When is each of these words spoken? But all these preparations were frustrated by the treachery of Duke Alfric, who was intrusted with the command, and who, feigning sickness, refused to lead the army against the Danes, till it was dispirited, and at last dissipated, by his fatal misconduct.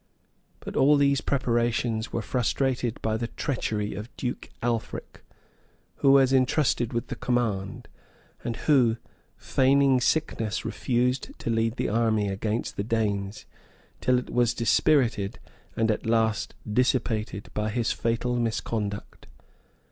But 0.61 0.75
all 0.75 0.97
these 0.97 1.21
preparations 1.21 2.11
were 2.11 2.23
frustrated 2.23 2.99
by 3.03 3.17
the 3.17 3.27
treachery 3.27 3.93
of 3.93 4.09
Duke 4.17 4.49
Alfric, 4.63 5.23
who 5.97 6.13
was 6.13 6.33
intrusted 6.33 6.91
with 6.91 7.09
the 7.09 7.15
command, 7.15 7.87
and 8.43 8.55
who, 8.65 8.97
feigning 9.37 10.01
sickness, 10.01 10.65
refused 10.65 11.37
to 11.37 11.51
lead 11.51 11.75
the 11.75 11.89
army 11.89 12.29
against 12.29 12.77
the 12.77 12.83
Danes, 12.83 13.45
till 13.99 14.17
it 14.17 14.31
was 14.31 14.55
dispirited, 14.55 15.37
and 15.75 15.91
at 15.91 16.07
last 16.07 16.55
dissipated, 16.67 17.51
by 17.53 17.69
his 17.69 17.91
fatal 17.91 18.37
misconduct. 18.37 19.27